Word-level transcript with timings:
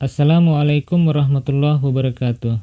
Assalamualaikum 0.00 1.12
warahmatullahi 1.12 1.76
wabarakatuh. 1.76 2.56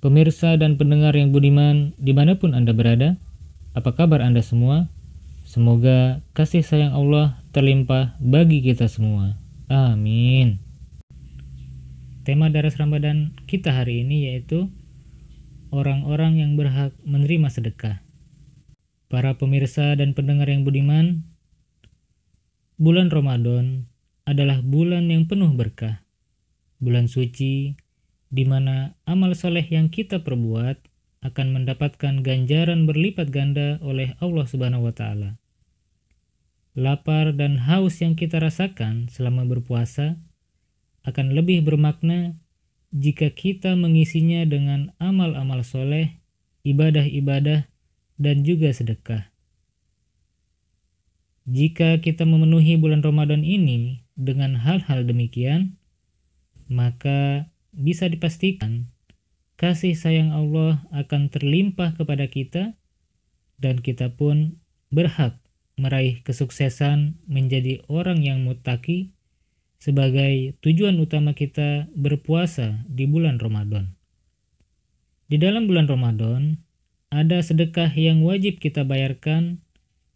Pemirsa 0.00 0.56
dan 0.56 0.80
pendengar 0.80 1.12
yang 1.12 1.36
budiman, 1.36 1.92
di 2.00 2.16
mana 2.16 2.40
pun 2.40 2.56
Anda 2.56 2.72
berada, 2.72 3.20
apa 3.76 3.92
kabar 3.92 4.24
Anda 4.24 4.40
semua? 4.40 4.88
Semoga 5.44 6.24
kasih 6.32 6.64
sayang 6.64 6.96
Allah 6.96 7.44
terlimpah 7.52 8.16
bagi 8.24 8.64
kita 8.64 8.88
semua. 8.88 9.36
Amin. 9.68 10.64
Tema 12.24 12.48
daras 12.48 12.80
Ramadan 12.80 13.36
kita 13.44 13.76
hari 13.76 14.00
ini 14.00 14.32
yaitu 14.32 14.72
orang-orang 15.76 16.40
yang 16.40 16.56
berhak 16.56 16.96
menerima 17.04 17.52
sedekah. 17.52 18.00
Para 19.12 19.36
pemirsa 19.36 19.92
dan 19.92 20.16
pendengar 20.16 20.48
yang 20.48 20.64
budiman, 20.64 21.20
bulan 22.80 23.12
Ramadan 23.12 23.92
adalah 24.24 24.64
bulan 24.64 25.12
yang 25.12 25.28
penuh 25.28 25.52
berkah 25.52 26.03
bulan 26.82 27.06
suci, 27.10 27.78
di 28.30 28.44
mana 28.46 28.98
amal 29.06 29.34
soleh 29.38 29.64
yang 29.66 29.90
kita 29.90 30.26
perbuat 30.26 30.76
akan 31.24 31.46
mendapatkan 31.56 32.20
ganjaran 32.20 32.84
berlipat 32.84 33.32
ganda 33.32 33.80
oleh 33.80 34.12
Allah 34.20 34.44
Subhanahu 34.44 34.90
wa 34.90 34.94
Ta'ala. 34.94 35.40
Lapar 36.74 37.32
dan 37.32 37.64
haus 37.64 38.02
yang 38.02 38.18
kita 38.18 38.42
rasakan 38.42 39.06
selama 39.06 39.46
berpuasa 39.46 40.18
akan 41.06 41.32
lebih 41.32 41.62
bermakna 41.62 42.34
jika 42.90 43.30
kita 43.30 43.78
mengisinya 43.78 44.42
dengan 44.46 44.90
amal-amal 44.98 45.62
soleh, 45.62 46.18
ibadah-ibadah, 46.66 47.70
dan 48.18 48.36
juga 48.46 48.70
sedekah. 48.70 49.34
Jika 51.44 52.00
kita 52.00 52.24
memenuhi 52.24 52.80
bulan 52.80 53.04
Ramadan 53.04 53.44
ini 53.44 54.06
dengan 54.16 54.56
hal-hal 54.56 55.04
demikian, 55.04 55.76
maka 56.70 57.50
bisa 57.74 58.06
dipastikan 58.06 58.88
kasih 59.54 59.94
sayang 59.94 60.34
Allah 60.34 60.82
akan 60.90 61.30
terlimpah 61.30 61.94
kepada 61.94 62.26
kita 62.26 62.74
dan 63.58 63.80
kita 63.80 64.12
pun 64.14 64.58
berhak 64.90 65.38
meraih 65.74 66.22
kesuksesan 66.22 67.18
menjadi 67.26 67.82
orang 67.90 68.22
yang 68.22 68.46
mutaki 68.46 69.14
sebagai 69.78 70.56
tujuan 70.62 70.96
utama 70.96 71.36
kita 71.36 71.90
berpuasa 71.92 72.86
di 72.88 73.04
bulan 73.04 73.36
Ramadan. 73.36 73.92
Di 75.28 75.36
dalam 75.36 75.66
bulan 75.66 75.90
Ramadan, 75.90 76.62
ada 77.10 77.42
sedekah 77.42 77.90
yang 77.92 78.22
wajib 78.24 78.62
kita 78.62 78.86
bayarkan 78.86 79.60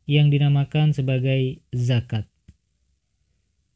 yang 0.08 0.32
dinamakan 0.32 0.96
sebagai 0.96 1.60
zakat. 1.74 2.24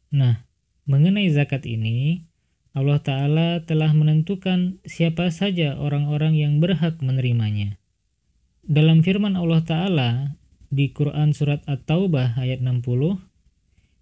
Nah, 0.09 0.49
mengenai 0.89 1.29
zakat 1.29 1.69
ini, 1.69 2.25
Allah 2.73 3.05
Ta'ala 3.05 3.61
telah 3.69 3.93
menentukan 3.93 4.81
siapa 4.89 5.29
saja 5.29 5.77
orang-orang 5.77 6.41
yang 6.41 6.57
berhak 6.57 6.97
menerimanya. 7.05 7.77
Dalam 8.65 9.05
firman 9.05 9.37
Allah 9.37 9.61
Ta'ala 9.61 10.11
di 10.73 10.89
Quran 10.89 11.37
Surat 11.37 11.61
At-Taubah 11.69 12.41
ayat 12.41 12.65
60, 12.65 13.21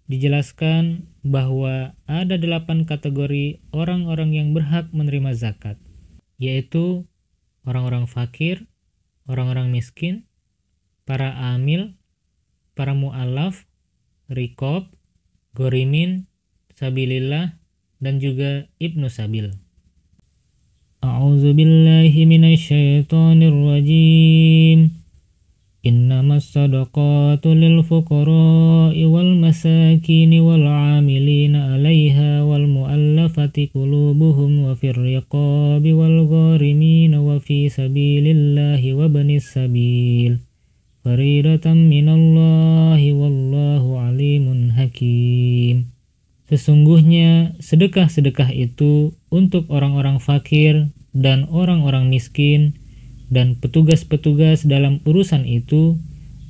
dijelaskan 0.07 1.07
bahwa 1.23 1.95
ada 2.07 2.35
delapan 2.39 2.87
kategori 2.87 3.59
orang-orang 3.75 4.39
yang 4.39 4.55
berhak 4.55 4.87
menerima 4.95 5.35
zakat, 5.35 5.75
yaitu 6.39 7.07
orang-orang 7.67 8.07
fakir, 8.07 8.71
orang-orang 9.27 9.71
miskin, 9.71 10.27
para 11.03 11.35
amil, 11.55 11.95
para 12.75 12.95
mu'alaf, 12.95 13.67
rikob, 14.31 14.87
gorimin, 15.55 16.31
sabilillah, 16.75 17.60
dan 18.01 18.17
juga 18.17 18.65
Ibnu 18.81 19.07
Sabil. 19.07 19.53
A'udzu 21.01 21.53
billahi 21.53 22.25
minasyaitonir 22.25 23.53
rajim. 23.53 24.97
Innamas 25.81 26.53
sadaqatu 26.53 27.57
lil 27.57 27.81
fuqara'i 27.81 29.01
wal 29.09 29.33
masakin 29.33 30.29
wal 30.37 30.61
'amilina 30.61 31.73
'alaiha 31.73 32.45
wal 32.45 32.69
mu'allafati 32.69 33.73
qulubuhum 33.73 34.69
wa 34.69 34.77
fir 34.77 34.93
riqabi 34.93 35.89
wal 35.97 36.29
gharimin 36.29 37.17
wa 37.17 37.41
fi 37.41 37.65
sabilillahi 37.65 38.93
wa 38.93 39.09
banis 39.09 39.57
sabil. 39.57 40.37
Faridatan 41.01 41.89
minallahi 41.89 43.09
wallahu 43.17 43.97
alimun 43.97 44.77
hakim. 44.77 45.90
Sesungguhnya 46.51 47.55
sedekah-sedekah 47.63 48.51
itu 48.51 49.15
untuk 49.31 49.71
orang-orang 49.71 50.19
fakir 50.19 50.91
dan 51.15 51.47
orang-orang 51.47 52.11
miskin 52.11 52.75
dan 53.31 53.55
petugas-petugas 53.55 54.67
dalam 54.67 54.99
urusan 55.07 55.47
itu 55.47 55.95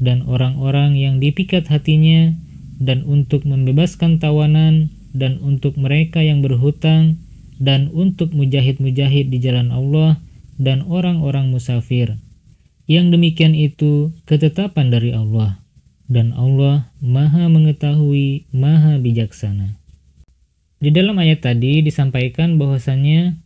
dan 0.01 0.25
orang-orang 0.25 0.97
yang 0.97 1.21
dipikat 1.21 1.69
hatinya 1.69 2.33
dan 2.81 3.05
untuk 3.05 3.45
membebaskan 3.45 4.17
tawanan 4.17 4.89
dan 5.13 5.37
untuk 5.37 5.77
mereka 5.77 6.25
yang 6.25 6.41
berhutang 6.41 7.21
dan 7.61 7.93
untuk 7.93 8.33
mujahid-mujahid 8.33 9.29
di 9.29 9.37
jalan 9.37 9.69
Allah 9.69 10.17
dan 10.57 10.81
orang-orang 10.81 11.53
musafir. 11.53 12.17
Yang 12.89 13.21
demikian 13.21 13.53
itu 13.53 14.17
ketetapan 14.25 14.89
dari 14.89 15.13
Allah 15.13 15.61
dan 16.09 16.33
Allah 16.33 16.89
Maha 16.97 17.45
mengetahui, 17.53 18.49
Maha 18.49 18.97
bijaksana. 18.97 19.80
Di 20.81 20.89
dalam 20.89 21.13
ayat 21.21 21.45
tadi 21.45 21.85
disampaikan 21.85 22.57
bahwasanya 22.57 23.37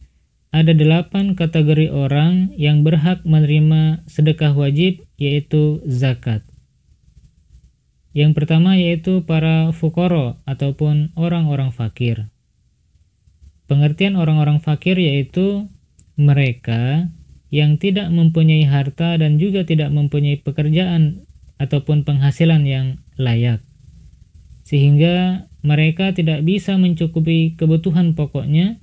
ada 0.55 0.71
delapan 0.71 1.35
kategori 1.35 1.91
orang 1.91 2.55
yang 2.55 2.87
berhak 2.87 3.27
menerima 3.27 4.07
sedekah 4.07 4.55
wajib 4.55 5.03
yaitu 5.19 5.83
zakat. 5.83 6.47
Yang 8.15 8.39
pertama 8.39 8.79
yaitu 8.79 9.27
para 9.27 9.75
fukoro 9.75 10.39
ataupun 10.47 11.11
orang-orang 11.19 11.75
fakir. 11.75 12.31
Pengertian 13.67 14.15
orang-orang 14.15 14.63
fakir 14.63 14.95
yaitu 14.95 15.67
mereka 16.15 17.11
yang 17.51 17.75
tidak 17.75 18.07
mempunyai 18.15 18.63
harta 18.63 19.19
dan 19.19 19.35
juga 19.35 19.67
tidak 19.67 19.91
mempunyai 19.91 20.39
pekerjaan 20.39 21.27
ataupun 21.59 22.07
penghasilan 22.07 22.63
yang 22.63 23.03
layak. 23.19 23.59
Sehingga 24.65 25.45
mereka 25.61 26.11
tidak 26.11 26.41
bisa 26.41 26.73
mencukupi 26.75 27.53
kebutuhan 27.53 28.17
pokoknya 28.17 28.81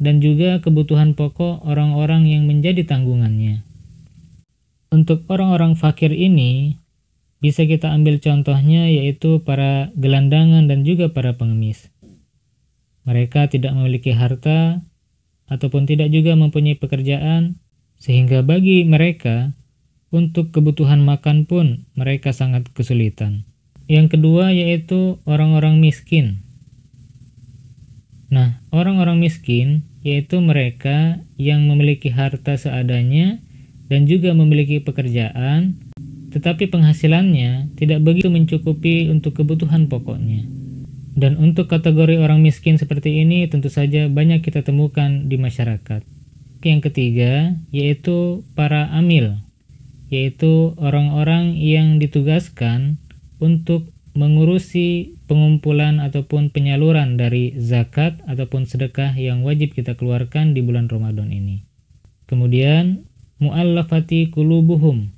dan 0.00 0.18
juga 0.18 0.58
kebutuhan 0.58 1.14
pokok 1.14 1.62
orang-orang 1.62 2.26
yang 2.26 2.50
menjadi 2.50 2.82
tanggungannya. 2.82 3.62
Untuk 4.90 5.22
orang-orang 5.30 5.78
fakir 5.78 6.10
ini, 6.10 6.82
bisa 7.38 7.62
kita 7.62 7.94
ambil 7.94 8.18
contohnya 8.18 8.90
yaitu 8.90 9.40
para 9.46 9.94
gelandangan 9.94 10.66
dan 10.66 10.82
juga 10.82 11.14
para 11.14 11.38
pengemis. 11.38 11.88
Mereka 13.06 13.48
tidak 13.48 13.72
memiliki 13.72 14.12
harta 14.12 14.82
ataupun 15.50 15.86
tidak 15.86 16.14
juga 16.14 16.38
mempunyai 16.38 16.78
pekerjaan, 16.78 17.58
sehingga 17.98 18.46
bagi 18.46 18.86
mereka 18.86 19.52
untuk 20.14 20.54
kebutuhan 20.54 21.02
makan 21.02 21.46
pun 21.46 21.86
mereka 21.98 22.30
sangat 22.30 22.70
kesulitan. 22.70 23.49
Yang 23.90 24.06
kedua 24.14 24.54
yaitu 24.54 25.18
orang-orang 25.26 25.82
miskin. 25.82 26.46
Nah, 28.30 28.62
orang-orang 28.70 29.18
miskin 29.18 29.82
yaitu 30.06 30.38
mereka 30.38 31.18
yang 31.34 31.66
memiliki 31.66 32.06
harta 32.14 32.54
seadanya 32.54 33.42
dan 33.90 34.06
juga 34.06 34.30
memiliki 34.30 34.78
pekerjaan, 34.78 35.74
tetapi 36.30 36.70
penghasilannya 36.70 37.74
tidak 37.74 38.06
begitu 38.06 38.30
mencukupi 38.30 39.10
untuk 39.10 39.42
kebutuhan 39.42 39.90
pokoknya. 39.90 40.46
Dan 41.18 41.42
untuk 41.42 41.66
kategori 41.66 42.22
orang 42.22 42.38
miskin 42.46 42.78
seperti 42.78 43.26
ini 43.26 43.50
tentu 43.50 43.66
saja 43.66 44.06
banyak 44.06 44.46
kita 44.46 44.62
temukan 44.62 45.26
di 45.26 45.34
masyarakat. 45.34 46.06
Yang 46.62 46.80
ketiga 46.86 47.58
yaitu 47.74 48.46
para 48.54 48.86
amil, 48.94 49.42
yaitu 50.14 50.78
orang-orang 50.78 51.58
yang 51.58 51.98
ditugaskan 51.98 52.99
untuk 53.40 53.90
mengurusi 54.14 55.18
pengumpulan 55.30 56.02
ataupun 56.02 56.50
penyaluran 56.50 57.14
dari 57.16 57.54
zakat 57.56 58.18
ataupun 58.26 58.66
sedekah 58.66 59.14
yang 59.14 59.46
wajib 59.46 59.72
kita 59.72 59.94
keluarkan 59.94 60.52
di 60.52 60.60
bulan 60.60 60.90
Ramadan 60.90 61.30
ini. 61.30 61.64
Kemudian 62.26 63.06
muallafati 63.40 64.28
kulubuhum 64.30 65.10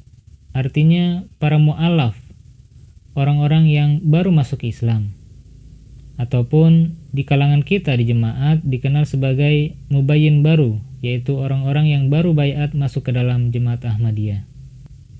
artinya 0.52 1.24
para 1.40 1.56
muallaf 1.56 2.14
orang-orang 3.16 3.68
yang 3.68 3.90
baru 4.04 4.30
masuk 4.32 4.64
Islam 4.68 5.12
ataupun 6.20 6.94
di 7.10 7.24
kalangan 7.24 7.64
kita 7.64 7.96
di 7.96 8.06
jemaat 8.08 8.60
dikenal 8.62 9.08
sebagai 9.08 9.74
mubayyin 9.88 10.44
baru 10.44 10.78
yaitu 11.02 11.34
orang-orang 11.34 11.90
yang 11.90 12.04
baru 12.12 12.30
bayat 12.36 12.78
masuk 12.78 13.10
ke 13.10 13.12
dalam 13.12 13.50
jemaat 13.50 13.82
Ahmadiyah. 13.82 14.51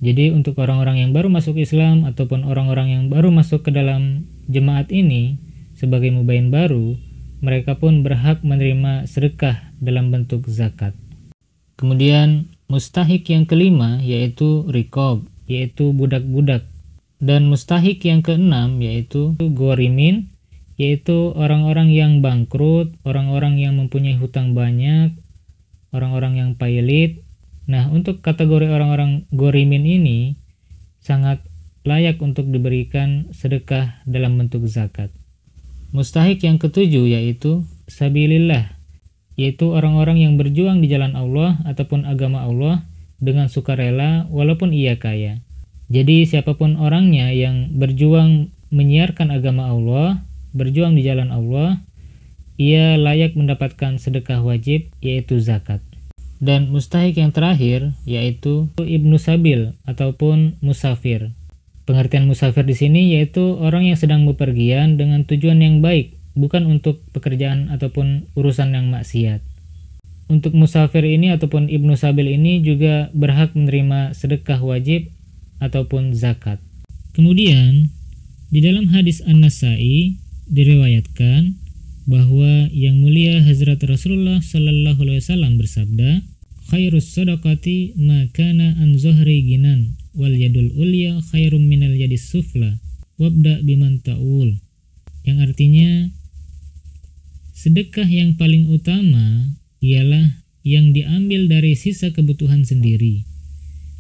Jadi 0.02 0.34
untuk 0.34 0.58
orang-orang 0.58 0.99
yang 0.99 1.14
baru 1.14 1.31
masuk 1.31 1.62
Islam 1.62 2.02
ataupun 2.02 2.43
orang-orang 2.43 2.90
yang 2.90 3.04
baru 3.06 3.31
masuk 3.31 3.62
ke 3.62 3.70
dalam 3.70 4.26
jemaat 4.50 4.90
ini 4.90 5.38
sebagai 5.78 6.10
mubayin 6.10 6.50
baru, 6.50 6.99
mereka 7.38 7.78
pun 7.78 8.02
berhak 8.02 8.43
menerima 8.43 9.06
sedekah 9.06 9.62
dalam 9.78 10.10
bentuk 10.10 10.43
zakat. 10.50 10.99
Kemudian 11.78 12.50
mustahik 12.66 13.31
yang 13.31 13.46
kelima 13.46 14.02
yaitu 14.02 14.66
rikob, 14.66 15.22
yaitu 15.46 15.94
budak-budak. 15.94 16.66
Dan 17.22 17.46
mustahik 17.46 18.02
yang 18.02 18.26
keenam 18.26 18.82
yaitu 18.82 19.38
gorimin, 19.38 20.34
yaitu 20.75 21.31
orang-orang 21.38 21.94
yang 21.94 22.19
bangkrut, 22.19 22.90
orang-orang 23.06 23.54
yang 23.54 23.78
mempunyai 23.78 24.19
hutang 24.19 24.58
banyak, 24.58 25.14
orang-orang 25.94 26.43
yang 26.43 26.50
pailit. 26.58 27.22
Nah, 27.70 27.87
untuk 27.91 28.25
kategori 28.25 28.67
orang-orang 28.67 29.31
gorimin 29.31 29.87
ini 29.87 30.35
sangat 30.99 31.43
layak 31.82 32.23
untuk 32.23 32.50
diberikan 32.50 33.31
sedekah 33.35 34.03
dalam 34.06 34.38
bentuk 34.38 34.67
zakat. 34.70 35.11
Mustahik 35.91 36.43
yang 36.43 36.56
ketujuh 36.56 37.11
yaitu 37.11 37.67
sabilillah, 37.91 38.79
yaitu 39.35 39.70
orang-orang 39.70 40.23
yang 40.23 40.35
berjuang 40.38 40.81
di 40.81 40.88
jalan 40.88 41.14
Allah 41.19 41.61
ataupun 41.67 42.06
agama 42.09 42.47
Allah 42.47 42.87
dengan 43.23 43.47
sukarela 43.47 44.26
walaupun 44.31 44.75
ia 44.75 44.99
kaya. 44.99 45.43
Jadi 45.93 46.25
siapa 46.25 46.56
pun 46.56 46.81
orangnya 46.81 47.29
yang 47.31 47.76
berjuang 47.76 48.49
menyiarkan 48.73 49.29
agama 49.29 49.69
Allah, 49.69 50.25
berjuang 50.56 50.97
di 50.97 51.05
jalan 51.05 51.29
Allah, 51.29 51.85
ia 52.56 52.97
layak 52.97 53.37
mendapatkan 53.37 54.00
sedekah 54.00 54.41
wajib 54.41 54.88
yaitu 55.05 55.37
zakat. 55.38 55.85
Dan 56.42 56.74
mustahik 56.74 57.22
yang 57.22 57.30
terakhir 57.30 57.94
yaitu 58.02 58.66
ibnu 58.82 59.14
sabil 59.14 59.78
ataupun 59.86 60.58
musafir. 60.58 61.30
Pengertian 61.86 62.26
musafir 62.26 62.66
di 62.66 62.74
sini 62.74 63.14
yaitu 63.14 63.62
orang 63.62 63.86
yang 63.86 63.94
sedang 63.94 64.26
bepergian 64.26 64.98
dengan 64.98 65.22
tujuan 65.22 65.62
yang 65.62 65.78
baik, 65.78 66.18
bukan 66.34 66.66
untuk 66.66 66.98
pekerjaan 67.14 67.70
ataupun 67.70 68.26
urusan 68.34 68.74
yang 68.74 68.90
maksiat. 68.90 69.38
Untuk 70.26 70.50
musafir 70.58 71.06
ini 71.06 71.30
ataupun 71.30 71.70
ibnu 71.70 71.94
sabil 71.94 72.34
ini 72.34 72.58
juga 72.58 73.14
berhak 73.14 73.54
menerima 73.54 74.10
sedekah 74.10 74.58
wajib 74.66 75.14
ataupun 75.62 76.10
zakat. 76.10 76.58
Kemudian, 77.14 77.94
di 78.50 78.58
dalam 78.58 78.90
hadis 78.90 79.22
An-Nasai 79.22 80.18
diriwayatkan 80.50 81.54
bahwa 82.08 82.66
yang 82.74 82.98
mulia 82.98 83.44
Hazrat 83.46 83.78
Rasulullah 83.86 84.42
Sallallahu 84.42 85.06
Alaihi 85.06 85.22
Wasallam 85.22 85.54
bersabda, 85.60 86.31
"Khairus 86.70 87.14
sadaqati 87.14 87.99
ma 87.99 88.29
kana 88.31 88.79
an 88.79 88.99
zuhri 88.99 89.43
ginan 89.43 89.99
wal 90.14 90.35
yadul 90.35 90.70
ulya 90.79 91.19
khairum 91.32 91.67
minal 91.67 91.94
yadis 91.97 92.29
sufla 92.29 92.79
wabda 93.19 93.64
biman 93.67 94.03
ta'ul." 94.05 94.61
Yang 95.23 95.38
artinya 95.50 95.91
sedekah 97.55 98.06
yang 98.06 98.35
paling 98.35 98.70
utama 98.70 99.55
ialah 99.82 100.43
yang 100.62 100.94
diambil 100.94 101.50
dari 101.50 101.75
sisa 101.75 102.14
kebutuhan 102.14 102.62
sendiri 102.67 103.26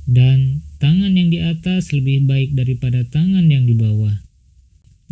dan 0.06 0.66
tangan 0.82 1.14
yang 1.14 1.30
di 1.30 1.38
atas 1.38 1.94
lebih 1.94 2.26
baik 2.26 2.58
daripada 2.58 3.06
tangan 3.06 3.46
yang 3.46 3.66
di 3.66 3.74
bawah. 3.78 4.18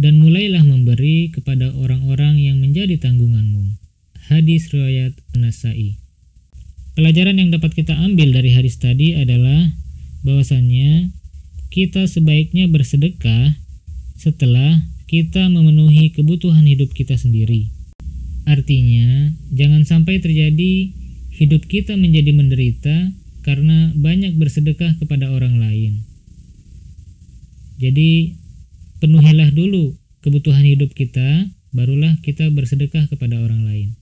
Dan 0.00 0.16
mulailah 0.16 0.64
memberi 0.64 1.28
kepada 1.28 1.76
orang-orang 1.76 2.40
yang 2.40 2.56
menjadi 2.56 2.96
tanggunganmu. 2.96 3.76
Hadis 4.32 4.72
riwayat 4.72 5.12
Nasai. 5.36 5.99
Pelajaran 6.98 7.38
yang 7.38 7.54
dapat 7.54 7.72
kita 7.78 7.94
ambil 7.94 8.34
dari 8.34 8.50
hadis 8.50 8.76
tadi 8.82 9.14
adalah 9.14 9.70
bahwasannya 10.26 11.14
kita 11.70 12.10
sebaiknya 12.10 12.66
bersedekah 12.66 13.54
setelah 14.18 14.82
kita 15.06 15.46
memenuhi 15.46 16.10
kebutuhan 16.10 16.66
hidup 16.66 16.90
kita 16.90 17.14
sendiri. 17.14 17.70
Artinya, 18.46 19.30
jangan 19.54 19.86
sampai 19.86 20.18
terjadi 20.18 20.90
hidup 21.30 21.70
kita 21.70 21.94
menjadi 21.94 22.34
menderita 22.34 23.14
karena 23.46 23.94
banyak 23.94 24.34
bersedekah 24.36 24.98
kepada 24.98 25.30
orang 25.30 25.62
lain. 25.62 26.02
Jadi, 27.78 28.34
penuhilah 29.00 29.54
dulu 29.54 29.96
kebutuhan 30.20 30.66
hidup 30.66 30.92
kita, 30.92 31.48
barulah 31.72 32.18
kita 32.20 32.50
bersedekah 32.50 33.08
kepada 33.08 33.40
orang 33.40 33.64
lain. 33.64 33.99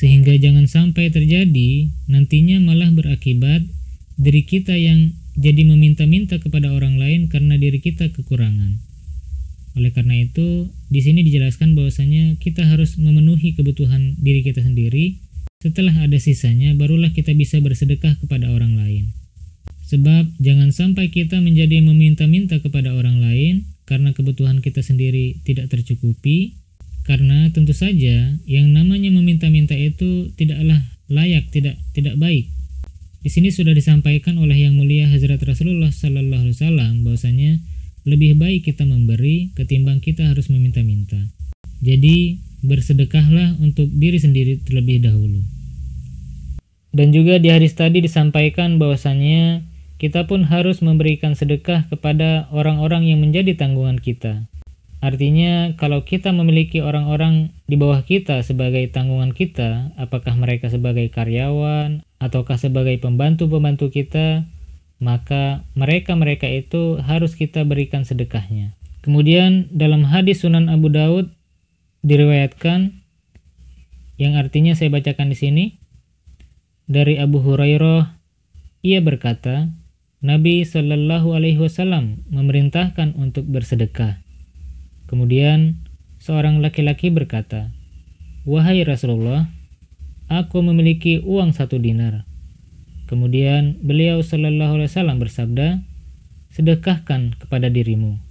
Sehingga 0.00 0.32
jangan 0.40 0.64
sampai 0.64 1.12
terjadi 1.12 1.92
nantinya 2.08 2.56
malah 2.56 2.88
berakibat 2.88 3.68
diri 4.16 4.48
kita 4.48 4.72
yang 4.72 5.12
jadi 5.36 5.68
meminta-minta 5.68 6.40
kepada 6.40 6.72
orang 6.72 6.96
lain 6.96 7.28
karena 7.28 7.60
diri 7.60 7.84
kita 7.84 8.08
kekurangan. 8.16 8.80
Oleh 9.76 9.92
karena 9.92 10.24
itu, 10.24 10.72
di 10.88 11.04
sini 11.04 11.20
dijelaskan 11.20 11.76
bahwasanya 11.76 12.40
kita 12.40 12.64
harus 12.64 12.96
memenuhi 12.96 13.52
kebutuhan 13.52 14.16
diri 14.16 14.40
kita 14.40 14.64
sendiri 14.64 15.20
setelah 15.60 15.92
ada 15.92 16.16
sisanya, 16.16 16.72
barulah 16.72 17.12
kita 17.12 17.36
bisa 17.36 17.60
bersedekah 17.60 18.16
kepada 18.16 18.48
orang 18.48 18.80
lain. 18.80 19.12
Sebab 19.92 20.40
jangan 20.40 20.72
sampai 20.72 21.12
kita 21.12 21.36
menjadi 21.44 21.84
meminta-minta 21.84 22.64
kepada 22.64 22.96
orang 22.96 23.20
lain 23.20 23.68
karena 23.84 24.16
kebutuhan 24.16 24.64
kita 24.64 24.80
sendiri 24.80 25.36
tidak 25.44 25.68
tercukupi, 25.68 26.59
karena 27.10 27.50
tentu 27.50 27.74
saja 27.74 28.38
yang 28.46 28.70
namanya 28.70 29.10
meminta-minta 29.10 29.74
itu 29.74 30.30
tidaklah 30.38 30.78
layak, 31.10 31.50
tidak 31.50 31.74
tidak 31.90 32.14
baik. 32.22 32.46
Di 33.18 33.34
sini 33.34 33.50
sudah 33.50 33.74
disampaikan 33.74 34.38
oleh 34.38 34.62
yang 34.62 34.78
mulia 34.78 35.10
Hazrat 35.10 35.42
Rasulullah 35.42 35.90
Sallallahu 35.90 36.46
Alaihi 36.46 36.54
Wasallam 36.54 36.92
bahwasanya 37.02 37.58
lebih 38.06 38.38
baik 38.38 38.70
kita 38.70 38.86
memberi 38.86 39.50
ketimbang 39.58 39.98
kita 39.98 40.30
harus 40.30 40.46
meminta-minta. 40.54 41.18
Jadi 41.82 42.38
bersedekahlah 42.62 43.58
untuk 43.58 43.90
diri 43.90 44.22
sendiri 44.22 44.62
terlebih 44.62 45.02
dahulu. 45.02 45.42
Dan 46.94 47.10
juga 47.10 47.42
di 47.42 47.50
hadis 47.50 47.74
tadi 47.74 47.98
disampaikan 47.98 48.78
bahwasanya 48.78 49.66
kita 49.98 50.30
pun 50.30 50.46
harus 50.46 50.78
memberikan 50.78 51.34
sedekah 51.34 51.90
kepada 51.90 52.46
orang-orang 52.54 53.10
yang 53.10 53.18
menjadi 53.18 53.58
tanggungan 53.58 53.98
kita. 53.98 54.49
Artinya, 55.00 55.72
kalau 55.80 56.04
kita 56.04 56.28
memiliki 56.28 56.84
orang-orang 56.84 57.56
di 57.64 57.80
bawah 57.80 58.04
kita 58.04 58.44
sebagai 58.44 58.84
tanggungan 58.92 59.32
kita, 59.32 59.96
apakah 59.96 60.36
mereka 60.36 60.68
sebagai 60.68 61.08
karyawan 61.08 62.04
ataukah 62.20 62.60
sebagai 62.60 63.00
pembantu-pembantu 63.00 63.88
kita, 63.88 64.44
maka 65.00 65.64
mereka-mereka 65.72 66.44
itu 66.52 67.00
harus 67.00 67.32
kita 67.32 67.64
berikan 67.64 68.04
sedekahnya. 68.04 68.76
Kemudian 69.00 69.72
dalam 69.72 70.04
hadis 70.04 70.44
Sunan 70.44 70.68
Abu 70.68 70.92
Daud 70.92 71.32
diriwayatkan 72.04 73.00
yang 74.20 74.36
artinya 74.36 74.76
saya 74.76 74.92
bacakan 74.92 75.32
di 75.32 75.36
sini 75.40 75.64
dari 76.84 77.16
Abu 77.16 77.40
Hurairah 77.40 78.20
ia 78.84 79.00
berkata 79.00 79.72
Nabi 80.20 80.68
Shallallahu 80.68 81.32
alaihi 81.32 81.56
wasallam 81.56 82.28
memerintahkan 82.28 83.16
untuk 83.16 83.48
bersedekah 83.48 84.20
kemudian 85.10 85.82
seorang 86.22 86.62
laki-laki 86.62 87.10
berkata 87.10 87.74
wahai 88.46 88.86
Rasulullah 88.86 89.50
aku 90.30 90.62
memiliki 90.62 91.18
uang 91.18 91.50
satu 91.50 91.82
dinar 91.82 92.22
kemudian 93.10 93.82
beliau 93.82 94.22
Shallallahu 94.22 94.78
alaihi 94.78 94.90
wasallam 94.94 95.18
bersabda 95.18 95.82
sedekahkan 96.54 97.34
kepada 97.42 97.66
dirimu 97.66 98.30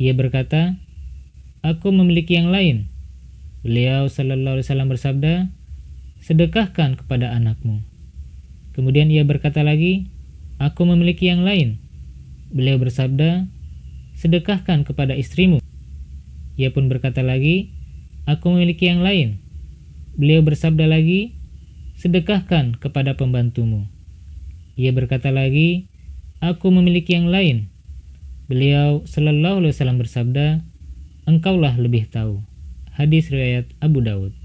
ia 0.00 0.16
berkata 0.16 0.80
aku 1.60 1.92
memiliki 1.92 2.40
yang 2.40 2.48
lain. 2.48 2.88
Beliau 3.60 4.08
sallallahu 4.08 4.56
alaihi 4.56 4.66
wasallam 4.66 4.88
bersabda, 4.88 5.32
sedekahkan 6.24 6.96
kepada 6.96 7.36
anakmu. 7.36 7.84
Kemudian 8.72 9.12
ia 9.12 9.20
berkata 9.28 9.60
lagi, 9.60 10.08
aku 10.56 10.88
memiliki 10.88 11.28
yang 11.28 11.44
lain. 11.44 11.76
Beliau 12.48 12.80
bersabda, 12.80 13.44
sedekahkan 14.16 14.88
kepada 14.88 15.12
istrimu. 15.12 15.59
Ia 16.60 16.76
pun 16.76 16.92
berkata 16.92 17.24
lagi, 17.24 17.72
aku 18.28 18.52
memiliki 18.52 18.92
yang 18.92 19.00
lain. 19.00 19.40
Beliau 20.12 20.44
bersabda 20.44 20.84
lagi, 20.84 21.40
sedekahkan 21.96 22.76
kepada 22.76 23.16
pembantumu. 23.16 23.88
Ia 24.76 24.92
berkata 24.92 25.32
lagi, 25.32 25.88
aku 26.44 26.68
memiliki 26.68 27.16
yang 27.16 27.32
lain. 27.32 27.72
Beliau 28.44 29.08
sallallahu 29.08 29.64
alaihi 29.64 29.72
wasallam 29.72 29.96
bersabda, 29.96 30.60
engkaulah 31.24 31.80
lebih 31.80 32.12
tahu. 32.12 32.44
Hadis 32.92 33.32
riwayat 33.32 33.72
Abu 33.80 34.04
Daud. 34.04 34.36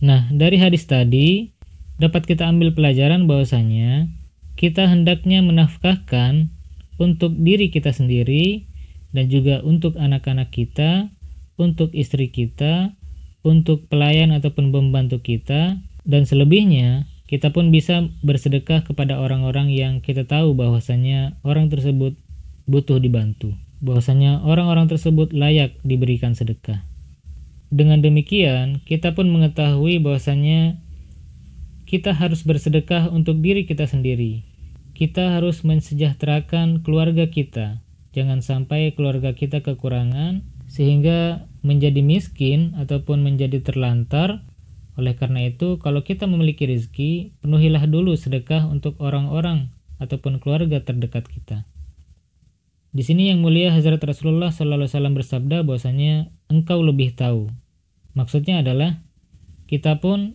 Nah, 0.00 0.32
dari 0.32 0.56
hadis 0.56 0.88
tadi 0.88 1.52
dapat 2.00 2.24
kita 2.24 2.48
ambil 2.48 2.72
pelajaran 2.72 3.28
bahwasanya 3.28 4.08
kita 4.56 4.88
hendaknya 4.88 5.44
menafkahkan 5.44 6.48
untuk 6.96 7.36
diri 7.36 7.68
kita 7.68 7.92
sendiri 7.92 8.64
dan 9.12 9.28
juga 9.28 9.60
untuk 9.60 10.00
anak-anak 10.00 10.48
kita, 10.48 11.12
untuk 11.60 11.92
istri 11.92 12.32
kita, 12.32 12.96
untuk 13.44 13.92
pelayan 13.92 14.32
ataupun 14.32 14.72
pembantu 14.72 15.20
kita, 15.20 15.76
dan 16.08 16.24
selebihnya 16.24 17.04
kita 17.28 17.52
pun 17.52 17.68
bisa 17.68 18.08
bersedekah 18.24 18.82
kepada 18.82 19.20
orang-orang 19.20 19.68
yang 19.68 20.00
kita 20.00 20.24
tahu 20.24 20.56
bahwasanya 20.56 21.36
orang 21.44 21.68
tersebut 21.68 22.16
butuh 22.64 22.96
dibantu 22.96 23.54
bahwasanya 23.80 24.44
orang-orang 24.44 24.86
tersebut 24.86 25.32
layak 25.32 25.74
diberikan 25.82 26.36
sedekah. 26.36 26.84
dengan 27.70 28.02
demikian, 28.02 28.82
kita 28.82 29.14
pun 29.14 29.30
mengetahui 29.30 30.02
bahwasanya 30.02 30.82
kita 31.86 32.10
harus 32.18 32.42
bersedekah 32.42 33.06
untuk 33.14 33.38
diri 33.38 33.62
kita 33.62 33.86
sendiri. 33.86 34.42
Kita 34.90 35.38
harus 35.38 35.62
mensejahterakan 35.62 36.82
keluarga 36.82 37.30
kita. 37.30 37.78
Jangan 38.10 38.42
sampai 38.42 38.90
keluarga 38.98 39.38
kita 39.38 39.62
kekurangan 39.62 40.42
sehingga 40.66 41.46
menjadi 41.60 42.00
miskin 42.00 42.76
ataupun 42.76 43.24
menjadi 43.24 43.60
terlantar. 43.60 44.44
Oleh 44.98 45.16
karena 45.16 45.48
itu, 45.48 45.80
kalau 45.80 46.04
kita 46.04 46.28
memiliki 46.28 46.68
rezeki, 46.68 47.40
penuhilah 47.40 47.88
dulu 47.88 48.16
sedekah 48.16 48.68
untuk 48.68 49.00
orang-orang 49.00 49.72
ataupun 50.00 50.40
keluarga 50.40 50.80
terdekat 50.80 51.28
kita. 51.28 51.68
Di 52.90 53.06
sini 53.06 53.30
yang 53.30 53.38
mulia 53.38 53.70
Hazrat 53.70 54.02
Rasulullah 54.02 54.50
Sallallahu 54.50 54.90
Alaihi 54.90 55.14
bersabda 55.14 55.62
bahwasanya 55.62 56.34
engkau 56.50 56.82
lebih 56.82 57.14
tahu. 57.14 57.46
Maksudnya 58.18 58.66
adalah 58.66 59.06
kita 59.70 60.02
pun 60.02 60.34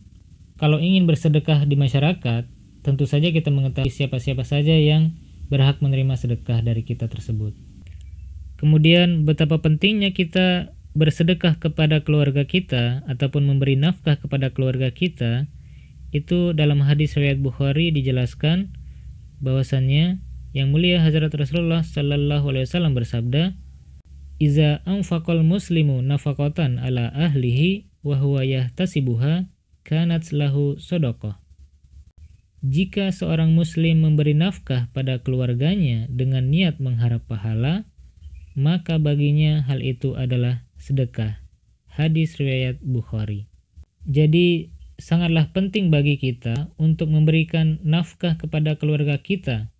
kalau 0.55 0.79
ingin 0.79 1.03
bersedekah 1.03 1.67
di 1.67 1.75
masyarakat, 1.75 2.47
tentu 2.79 3.03
saja 3.03 3.35
kita 3.35 3.51
mengetahui 3.51 3.91
siapa-siapa 3.91 4.47
saja 4.47 4.71
yang 4.71 5.19
berhak 5.51 5.83
menerima 5.83 6.15
sedekah 6.15 6.63
dari 6.63 6.87
kita 6.87 7.11
tersebut. 7.11 7.51
Kemudian 8.55 9.27
betapa 9.27 9.59
pentingnya 9.59 10.15
kita 10.15 10.71
bersedekah 10.95 11.59
kepada 11.59 12.01
keluarga 12.01 12.47
kita 12.47 13.03
ataupun 13.11 13.43
memberi 13.43 13.75
nafkah 13.75 14.15
kepada 14.15 14.55
keluarga 14.55 14.89
kita 14.95 15.45
itu 16.15 16.55
dalam 16.55 16.79
hadis 16.79 17.19
riwayat 17.19 17.43
Bukhari 17.43 17.91
dijelaskan 17.91 18.71
bahwasannya 19.43 20.23
yang 20.55 20.71
mulia 20.71 21.03
Hazrat 21.03 21.35
Rasulullah 21.35 21.83
Sallallahu 21.83 22.47
Alaihi 22.55 22.63
Wasallam 22.71 22.95
bersabda, 22.95 23.59
"Iza 24.39 24.79
anfaqal 24.87 25.43
muslimu 25.43 25.99
nafaqatan 25.99 26.79
ala 26.79 27.11
ahlihi 27.11 27.91
wa 27.99 28.15
huwa 28.15 28.47
yahtasibuha 28.47 29.51
kanat 29.83 30.31
lahu 30.31 30.79
sodokoh." 30.79 31.35
Jika 32.63 33.11
seorang 33.11 33.51
muslim 33.51 34.07
memberi 34.07 34.33
nafkah 34.33 34.87
pada 34.95 35.19
keluarganya 35.19 36.07
dengan 36.07 36.47
niat 36.49 36.79
mengharap 36.79 37.27
pahala, 37.27 37.85
maka 38.55 38.97
baginya 38.97 39.61
hal 39.67 39.83
itu 39.83 40.15
adalah 40.15 40.64
sedekah. 40.79 41.41
Hadis 41.91 42.35
riwayat 42.39 42.83
Bukhari. 42.83 43.47
Jadi 44.05 44.71
sangatlah 44.99 45.51
penting 45.55 45.91
bagi 45.91 46.19
kita 46.19 46.71
untuk 46.79 47.11
memberikan 47.11 47.79
nafkah 47.83 48.35
kepada 48.39 48.75
keluarga 48.79 49.19
kita 49.19 49.75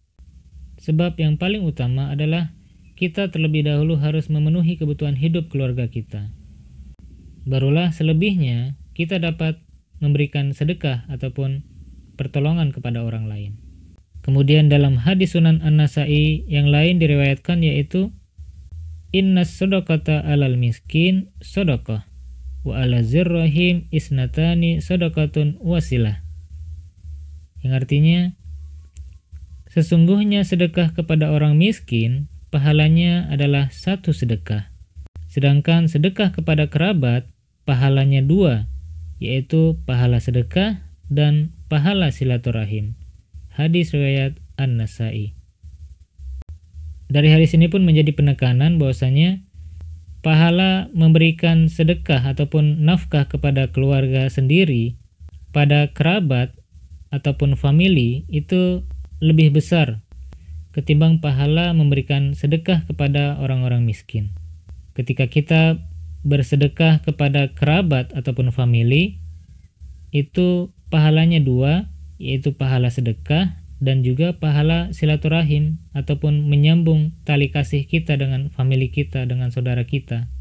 Sebab 0.81 1.15
yang 1.19 1.39
paling 1.39 1.63
utama 1.63 2.11
adalah 2.11 2.51
kita 2.95 3.31
terlebih 3.31 3.67
dahulu 3.67 3.99
harus 3.99 4.27
memenuhi 4.31 4.79
kebutuhan 4.79 5.15
hidup 5.15 5.51
keluarga 5.51 5.87
kita. 5.87 6.31
Barulah 7.47 7.91
selebihnya 7.91 8.79
kita 8.95 9.19
dapat 9.19 9.59
memberikan 9.99 10.51
sedekah 10.51 11.07
ataupun 11.07 11.63
pertolongan 12.19 12.71
kepada 12.71 13.03
orang 13.03 13.27
lain. 13.27 13.51
Kemudian 14.23 14.71
dalam 14.71 14.97
hadis 14.97 15.37
Sunan 15.37 15.61
An-Nasai 15.61 16.49
yang 16.49 16.71
lain 16.71 16.97
diriwayatkan 16.97 17.61
yaitu 17.61 18.09
Inna 19.15 19.47
sodokata 19.47 20.27
alal 20.27 20.59
miskin 20.59 21.31
sodokah 21.39 22.03
wa 22.67 22.83
ala 22.83 22.99
zirrahim 22.99 23.87
isnatani 23.95 24.83
sodokatun 24.83 25.55
wasilah. 25.63 26.19
Yang 27.63 27.73
artinya 27.79 28.19
Sesungguhnya 29.75 30.47
sedekah 30.47 30.95
kepada 30.95 31.35
orang 31.35 31.59
miskin, 31.59 32.31
pahalanya 32.47 33.27
adalah 33.27 33.75
satu 33.75 34.15
sedekah. 34.15 34.71
Sedangkan 35.27 35.91
sedekah 35.91 36.31
kepada 36.31 36.71
kerabat, 36.71 37.27
pahalanya 37.67 38.23
dua, 38.23 38.71
yaitu 39.19 39.75
pahala 39.83 40.23
sedekah 40.23 40.79
dan 41.11 41.51
pahala 41.67 42.07
silaturahim. 42.15 42.95
Hadis 43.51 43.91
riwayat 43.91 44.39
An-Nasai. 44.55 45.34
Dari 47.05 47.29
hadis 47.29 47.53
ini 47.53 47.69
pun 47.69 47.85
menjadi 47.85 48.11
penekanan 48.17 48.81
bahwasanya 48.81 49.45
pahala 50.25 50.89
memberikan 50.91 51.69
sedekah 51.69 52.21
ataupun 52.25 52.81
nafkah 52.81 53.29
kepada 53.29 53.69
keluarga 53.69 54.25
sendiri 54.25 54.97
pada 55.53 55.93
kerabat 55.93 56.57
ataupun 57.13 57.53
famili 57.53 58.25
itu 58.27 58.81
lebih 59.21 59.53
besar 59.53 60.01
ketimbang 60.75 61.23
pahala 61.23 61.71
memberikan 61.71 62.35
sedekah 62.35 62.83
kepada 62.83 63.39
orang-orang 63.39 63.87
miskin. 63.87 64.35
Ketika 64.91 65.31
kita 65.31 65.79
bersedekah 66.27 66.99
kepada 66.99 67.55
kerabat 67.55 68.11
ataupun 68.11 68.51
famili, 68.51 69.23
itu 70.11 70.75
pahalanya 70.91 71.39
dua, 71.39 71.87
yaitu 72.19 72.51
pahala 72.51 72.91
sedekah 72.91 73.55
dan 73.83 74.07
juga 74.07 74.39
pahala 74.39 74.95
silaturahim 74.95 75.83
ataupun 75.91 76.47
menyambung 76.47 77.11
tali 77.27 77.51
kasih 77.51 77.83
kita 77.83 78.15
dengan 78.15 78.47
famili 78.47 78.87
kita, 78.87 79.27
dengan 79.27 79.51
saudara 79.51 79.83
kita. 79.83 80.31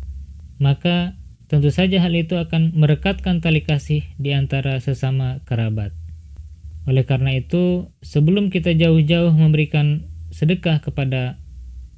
Maka 0.62 1.18
tentu 1.50 1.74
saja 1.74 1.98
hal 1.98 2.14
itu 2.14 2.38
akan 2.38 2.78
merekatkan 2.78 3.42
tali 3.42 3.66
kasih 3.66 4.06
di 4.16 4.30
antara 4.32 4.78
sesama 4.78 5.42
kerabat. 5.42 5.90
Oleh 6.84 7.02
karena 7.08 7.34
itu, 7.34 7.90
sebelum 8.04 8.52
kita 8.52 8.76
jauh-jauh 8.76 9.32
memberikan 9.32 10.04
sedekah 10.28 10.84
kepada 10.84 11.40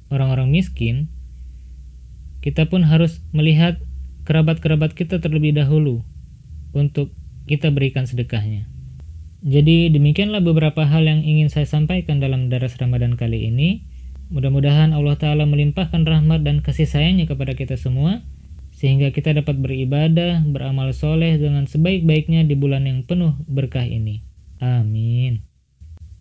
orang-orang 0.07 0.47
miskin, 0.49 1.11
kita 2.39 2.71
pun 2.71 2.87
harus 2.87 3.19
melihat 3.35 3.83
kerabat-kerabat 4.23 4.95
kita 4.95 5.19
terlebih 5.19 5.51
dahulu 5.51 6.07
untuk 6.71 7.11
kita 7.47 7.67
berikan 7.71 8.07
sedekahnya. 8.07 8.76
Jadi 9.45 9.93
demikianlah 9.93 10.41
beberapa 10.41 10.89
hal 10.89 11.05
yang 11.05 11.21
ingin 11.21 11.53
saya 11.53 11.69
sampaikan 11.69 12.17
dalam 12.17 12.49
daras 12.49 12.73
Ramadan 12.81 13.13
kali 13.13 13.53
ini. 13.53 13.85
Mudah-mudahan 14.33 14.91
Allah 14.91 15.15
Ta'ala 15.15 15.47
melimpahkan 15.47 16.03
rahmat 16.03 16.43
dan 16.43 16.59
kasih 16.59 16.89
sayangnya 16.89 17.29
kepada 17.29 17.53
kita 17.55 17.79
semua 17.79 18.25
sehingga 18.77 19.09
kita 19.09 19.33
dapat 19.33 19.57
beribadah, 19.57 20.45
beramal 20.45 20.93
soleh 20.93 21.37
dengan 21.41 21.65
sebaik-baiknya 21.65 22.45
di 22.45 22.53
bulan 22.53 22.85
yang 22.85 23.05
penuh 23.05 23.33
berkah 23.49 23.85
ini. 23.85 24.21
Amin. 24.61 25.45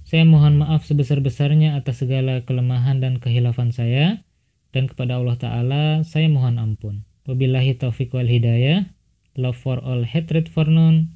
Saya 0.06 0.22
mohon 0.22 0.62
maaf 0.62 0.86
sebesar-besarnya 0.86 1.74
atas 1.74 2.04
segala 2.04 2.46
kelemahan 2.46 3.02
dan 3.02 3.18
kehilafan 3.18 3.74
saya 3.74 4.22
dan 4.70 4.86
kepada 4.86 5.18
Allah 5.18 5.36
Ta'ala 5.40 5.84
saya 6.04 6.30
mohon 6.30 6.60
ampun. 6.62 7.02
Wabillahi 7.26 7.74
taufiq 7.80 8.14
wal 8.14 8.28
hidayah. 8.28 8.86
Love 9.34 9.58
for 9.58 9.82
all, 9.82 10.06
hatred 10.06 10.46
for 10.46 10.64
none. 10.64 11.15